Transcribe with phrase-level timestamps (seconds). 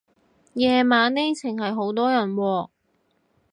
[0.55, 2.69] 夜晚呢程係好多人喎